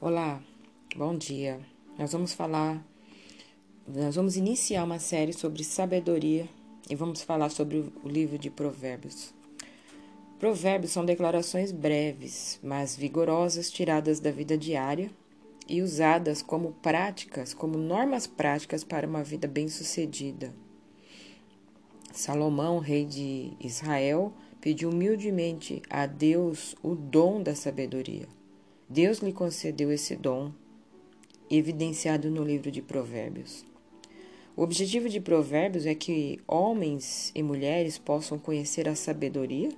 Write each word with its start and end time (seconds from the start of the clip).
Olá, 0.00 0.40
bom 0.94 1.18
dia. 1.18 1.58
Nós 1.98 2.12
vamos 2.12 2.32
falar, 2.32 2.86
nós 3.84 4.14
vamos 4.14 4.36
iniciar 4.36 4.84
uma 4.84 5.00
série 5.00 5.32
sobre 5.32 5.64
sabedoria 5.64 6.48
e 6.88 6.94
vamos 6.94 7.22
falar 7.22 7.50
sobre 7.50 7.78
o 8.04 8.08
livro 8.08 8.38
de 8.38 8.48
Provérbios. 8.48 9.34
Provérbios 10.38 10.92
são 10.92 11.04
declarações 11.04 11.72
breves, 11.72 12.60
mas 12.62 12.94
vigorosas, 12.94 13.72
tiradas 13.72 14.20
da 14.20 14.30
vida 14.30 14.56
diária 14.56 15.10
e 15.66 15.82
usadas 15.82 16.42
como 16.42 16.74
práticas, 16.74 17.52
como 17.52 17.76
normas 17.76 18.24
práticas 18.24 18.84
para 18.84 19.04
uma 19.04 19.24
vida 19.24 19.48
bem-sucedida. 19.48 20.54
Salomão, 22.12 22.78
rei 22.78 23.04
de 23.04 23.50
Israel, 23.58 24.32
pediu 24.60 24.90
humildemente 24.90 25.82
a 25.90 26.06
Deus 26.06 26.76
o 26.84 26.94
dom 26.94 27.42
da 27.42 27.56
sabedoria. 27.56 28.37
Deus 28.90 29.18
lhe 29.18 29.34
concedeu 29.34 29.92
esse 29.92 30.16
dom, 30.16 30.50
evidenciado 31.50 32.30
no 32.30 32.42
livro 32.42 32.70
de 32.70 32.80
Provérbios. 32.80 33.62
O 34.56 34.62
objetivo 34.62 35.10
de 35.10 35.20
Provérbios 35.20 35.84
é 35.84 35.94
que 35.94 36.40
homens 36.48 37.30
e 37.34 37.42
mulheres 37.42 37.98
possam 37.98 38.38
conhecer 38.38 38.88
a 38.88 38.94
sabedoria 38.94 39.68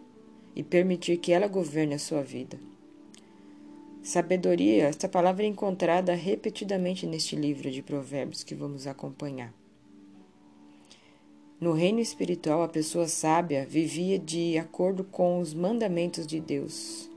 e 0.55 0.63
permitir 0.63 1.17
que 1.17 1.33
ela 1.33 1.49
governe 1.49 1.95
a 1.95 1.99
sua 1.99 2.23
vida. 2.23 2.57
Sabedoria, 4.01 4.85
esta 4.85 5.09
palavra 5.09 5.43
é 5.43 5.49
encontrada 5.49 6.15
repetidamente 6.15 7.05
neste 7.05 7.35
livro 7.35 7.69
de 7.69 7.83
Provérbios 7.83 8.45
que 8.45 8.55
vamos 8.55 8.87
acompanhar. 8.87 9.53
No 11.61 11.73
reino 11.73 11.99
espiritual, 11.99 12.63
a 12.63 12.69
pessoa 12.69 13.09
sábia 13.09 13.67
vivia 13.67 14.21
de 14.21 14.57
acordo 14.57 15.03
com 15.03 15.41
os 15.41 15.53
mandamentos 15.53 16.29
de 16.29 16.39
Deus 16.39 17.10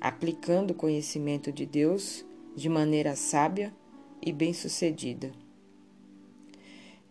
aplicando 0.00 0.72
o 0.72 0.74
conhecimento 0.74 1.52
de 1.52 1.66
Deus 1.66 2.24
de 2.54 2.68
maneira 2.68 3.14
sábia 3.16 3.72
e 4.20 4.32
bem-sucedida. 4.32 5.32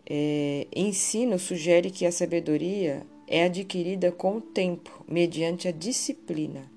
É, 0.08 0.66
ensino 0.74 1.38
sugere 1.38 1.90
que 1.90 2.06
a 2.06 2.12
sabedoria 2.12 3.06
é 3.26 3.44
adquirida 3.44 4.10
com 4.10 4.38
o 4.38 4.40
tempo, 4.40 5.04
mediante 5.06 5.68
a 5.68 5.72
disciplina. 5.72 6.70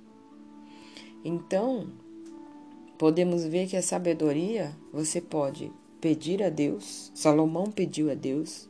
Então, 1.23 1.87
podemos 2.97 3.45
ver 3.45 3.67
que 3.67 3.77
a 3.77 3.81
sabedoria 3.81 4.75
você 4.91 5.21
pode 5.21 5.71
pedir 6.01 6.43
a 6.43 6.49
Deus, 6.49 7.11
Salomão 7.13 7.71
pediu 7.71 8.11
a 8.11 8.15
Deus. 8.15 8.69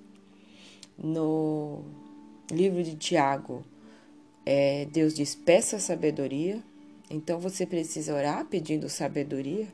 No 0.97 1.83
livro 2.51 2.83
de 2.83 2.95
Tiago, 2.95 3.63
é, 4.45 4.85
Deus 4.85 5.15
diz: 5.15 5.33
peça 5.33 5.79
sabedoria 5.79 6.61
então 7.11 7.39
você 7.39 7.65
precisa 7.65 8.15
orar 8.15 8.45
pedindo 8.45 8.87
sabedoria 8.87 9.67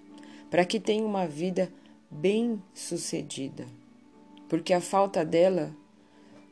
para 0.49 0.65
que 0.65 0.79
tenha 0.79 1.05
uma 1.05 1.27
vida 1.27 1.71
bem 2.09 2.61
sucedida, 2.73 3.67
porque 4.49 4.73
a 4.73 4.81
falta 4.81 5.23
dela 5.23 5.71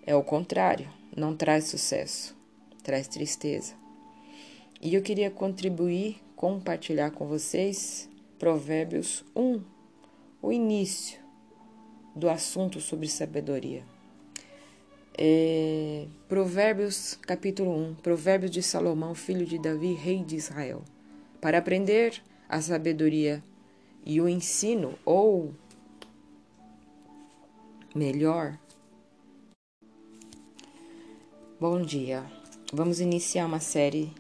é 0.06 0.16
o 0.16 0.24
contrário, 0.24 0.88
não 1.16 1.36
traz 1.36 1.66
sucesso, 1.66 2.38
traz 2.84 3.08
tristeza. 3.08 3.74
E 4.80 4.94
eu 4.94 5.02
queria 5.02 5.32
contribuir, 5.32 6.22
compartilhar 6.36 7.10
com 7.10 7.26
vocês 7.26 8.08
Provérbios 8.38 9.26
1, 9.36 9.62
o 10.40 10.52
início 10.52 11.20
do 12.16 12.30
assunto 12.30 12.80
sobre 12.80 13.08
sabedoria. 13.08 13.95
É, 15.18 16.08
Provérbios, 16.28 17.18
capítulo 17.22 17.72
1, 17.72 17.96
Provérbios 17.96 18.52
de 18.52 18.62
Salomão, 18.62 19.16
filho 19.16 19.46
de 19.46 19.58
Davi, 19.58 19.94
rei 19.94 20.22
de 20.22 20.36
Israel. 20.36 20.84
Para 21.40 21.58
aprender 21.58 22.22
a 22.50 22.60
sabedoria 22.60 23.42
e 24.06 24.20
o 24.20 24.28
ensino, 24.28 25.00
ou 25.06 25.54
melhor, 27.96 28.60
bom 31.62 31.82
dia. 31.82 32.26
Vamos 32.74 33.00
iniciar 33.00 33.46
uma 33.46 33.62
série 33.62 34.12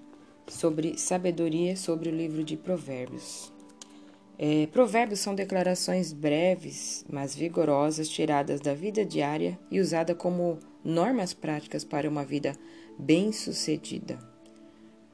sobre 0.47 0.97
sabedoria 0.97 1.75
sobre 1.75 2.07
o 2.07 2.16
livro 2.16 2.41
de 2.41 2.56
Provérbios. 2.56 3.51
É, 4.38 4.67
provérbios 4.67 5.19
são 5.19 5.35
declarações 5.35 6.13
breves, 6.13 7.06
mas 7.09 7.35
vigorosas, 7.35 8.07
tiradas 8.07 8.62
da 8.62 8.73
vida 8.73 9.03
diária 9.03 9.59
e 9.69 9.79
usadas 9.79 10.17
como 10.17 10.59
normas 10.85 11.34
práticas 11.34 11.84
para 11.84 12.07
uma 12.07 12.23
vida 12.23 12.56
bem-sucedida. 12.97 14.19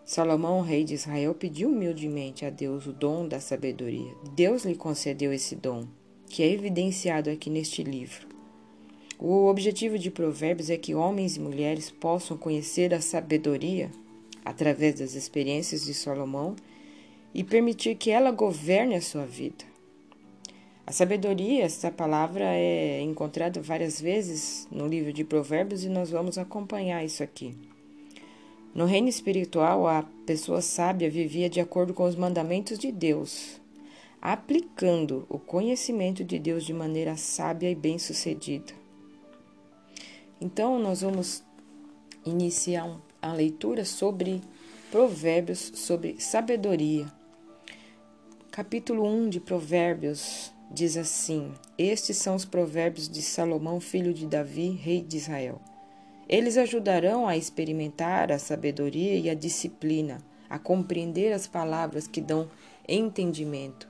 Salomão, 0.03 0.61
rei 0.61 0.83
de 0.83 0.93
Israel, 0.93 1.33
pediu 1.33 1.69
humildemente 1.69 2.45
a 2.45 2.49
Deus 2.49 2.85
o 2.85 2.91
dom 2.91 3.27
da 3.27 3.39
sabedoria. 3.39 4.13
Deus 4.35 4.65
lhe 4.65 4.75
concedeu 4.75 5.31
esse 5.31 5.55
dom, 5.55 5.87
que 6.27 6.43
é 6.43 6.51
evidenciado 6.51 7.29
aqui 7.29 7.49
neste 7.49 7.81
livro. 7.81 8.27
O 9.17 9.47
objetivo 9.47 9.97
de 9.97 10.11
Provérbios 10.11 10.69
é 10.69 10.77
que 10.77 10.93
homens 10.95 11.37
e 11.37 11.39
mulheres 11.39 11.89
possam 11.89 12.35
conhecer 12.35 12.93
a 12.93 12.99
sabedoria 12.99 13.89
através 14.43 14.95
das 14.95 15.13
experiências 15.13 15.85
de 15.85 15.93
Salomão 15.93 16.55
e 17.33 17.43
permitir 17.43 17.95
que 17.95 18.11
ela 18.11 18.31
governe 18.31 18.95
a 18.95 19.01
sua 19.01 19.25
vida. 19.25 19.70
A 20.85 20.91
sabedoria, 20.91 21.63
essa 21.63 21.91
palavra 21.91 22.43
é 22.43 23.01
encontrada 23.01 23.61
várias 23.61 24.01
vezes 24.01 24.67
no 24.71 24.87
livro 24.87 25.13
de 25.13 25.23
Provérbios 25.23 25.83
e 25.83 25.89
nós 25.89 26.09
vamos 26.09 26.39
acompanhar 26.39 27.05
isso 27.05 27.21
aqui. 27.21 27.55
No 28.73 28.85
reino 28.85 29.07
espiritual, 29.07 29.87
a 29.87 30.03
pessoa 30.25 30.59
sábia 30.61 31.09
vivia 31.09 31.49
de 31.49 31.59
acordo 31.59 31.93
com 31.93 32.03
os 32.03 32.15
mandamentos 32.15 32.79
de 32.79 32.91
Deus, 32.91 33.61
aplicando 34.19 35.25
o 35.29 35.37
conhecimento 35.37 36.23
de 36.23 36.39
Deus 36.39 36.65
de 36.65 36.73
maneira 36.73 37.15
sábia 37.15 37.69
e 37.69 37.75
bem-sucedida. 37.75 38.73
Então, 40.41 40.79
nós 40.79 41.01
vamos 41.01 41.43
iniciar 42.25 42.99
a 43.21 43.31
leitura 43.31 43.85
sobre 43.85 44.41
Provérbios, 44.89 45.71
sobre 45.75 46.19
sabedoria. 46.19 47.05
Capítulo 48.49 49.05
1 49.05 49.29
de 49.29 49.39
Provérbios 49.39 50.51
diz 50.73 50.97
assim: 50.97 51.51
Estes 51.77 52.17
são 52.17 52.35
os 52.35 52.45
provérbios 52.45 53.09
de 53.09 53.21
Salomão, 53.21 53.79
filho 53.79 54.13
de 54.13 54.25
Davi, 54.25 54.69
rei 54.69 55.01
de 55.01 55.17
Israel. 55.17 55.61
Eles 56.27 56.57
ajudarão 56.57 57.27
a 57.27 57.35
experimentar 57.35 58.31
a 58.31 58.39
sabedoria 58.39 59.15
e 59.15 59.29
a 59.29 59.33
disciplina, 59.33 60.19
a 60.49 60.57
compreender 60.57 61.33
as 61.33 61.45
palavras 61.45 62.07
que 62.07 62.21
dão 62.21 62.49
entendimento, 62.87 63.87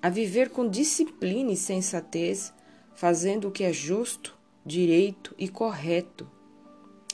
a 0.00 0.08
viver 0.08 0.50
com 0.50 0.68
disciplina 0.68 1.50
e 1.50 1.56
sensatez, 1.56 2.52
fazendo 2.94 3.48
o 3.48 3.50
que 3.50 3.64
é 3.64 3.72
justo, 3.72 4.36
direito 4.64 5.34
e 5.36 5.48
correto. 5.48 6.30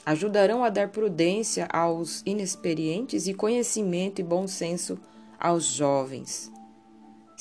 Ajudarão 0.05 0.63
a 0.63 0.69
dar 0.69 0.89
prudência 0.89 1.67
aos 1.71 2.21
inexperientes 2.25 3.27
e 3.27 3.33
conhecimento 3.33 4.19
e 4.19 4.23
bom 4.23 4.47
senso 4.47 4.99
aos 5.39 5.65
jovens. 5.65 6.51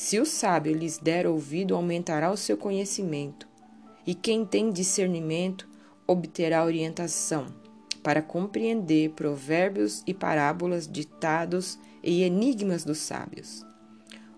Se 0.03 0.19
o 0.19 0.25
sábio 0.25 0.75
lhes 0.75 0.97
der 0.97 1.27
ouvido, 1.27 1.75
aumentará 1.75 2.31
o 2.31 2.37
seu 2.37 2.56
conhecimento, 2.56 3.47
e 4.06 4.15
quem 4.15 4.47
tem 4.47 4.72
discernimento 4.72 5.69
obterá 6.06 6.65
orientação 6.65 7.49
para 8.03 8.22
compreender 8.22 9.11
provérbios 9.11 10.03
e 10.06 10.15
parábolas, 10.15 10.88
ditados 10.88 11.78
e 12.03 12.22
enigmas 12.22 12.83
dos 12.83 12.97
sábios. 12.97 13.62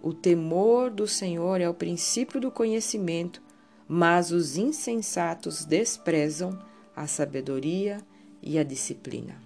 O 0.02 0.12
temor 0.12 0.90
do 0.90 1.06
Senhor 1.06 1.60
é 1.60 1.68
o 1.68 1.74
princípio 1.74 2.40
do 2.40 2.50
conhecimento, 2.50 3.40
mas 3.86 4.32
os 4.32 4.56
insensatos 4.56 5.64
desprezam 5.64 6.58
a 6.94 7.06
sabedoria 7.06 7.98
e 8.42 8.58
a 8.58 8.64
disciplina. 8.64 9.40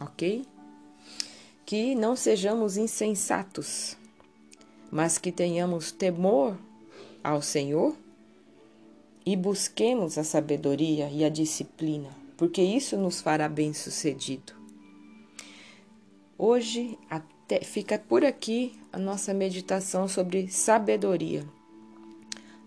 Ok? 0.00 0.44
Que 1.64 1.94
não 1.94 2.16
sejamos 2.16 2.76
insensatos 2.76 3.96
mas 4.90 5.18
que 5.18 5.32
tenhamos 5.32 5.92
temor 5.92 6.56
ao 7.22 7.42
Senhor 7.42 7.96
e 9.24 9.36
busquemos 9.36 10.16
a 10.16 10.24
sabedoria 10.24 11.10
e 11.10 11.24
a 11.24 11.28
disciplina, 11.28 12.08
porque 12.36 12.62
isso 12.62 12.96
nos 12.96 13.20
fará 13.20 13.48
bem-sucedido. 13.48 14.54
Hoje 16.38 16.98
até 17.10 17.60
fica 17.62 17.98
por 17.98 18.24
aqui 18.24 18.78
a 18.92 18.98
nossa 18.98 19.34
meditação 19.34 20.06
sobre 20.06 20.48
sabedoria. 20.48 21.44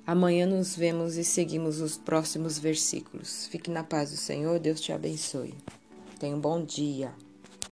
Amanhã 0.05 0.47
nos 0.47 0.75
vemos 0.75 1.17
e 1.17 1.23
seguimos 1.23 1.79
os 1.79 1.95
próximos 1.95 2.57
versículos. 2.57 3.45
Fique 3.45 3.69
na 3.69 3.83
paz 3.83 4.09
do 4.09 4.17
Senhor, 4.17 4.59
Deus 4.59 4.81
te 4.81 4.91
abençoe. 4.91 5.53
Tenha 6.19 6.35
um 6.35 6.41
bom 6.41 6.65
dia. 6.65 7.13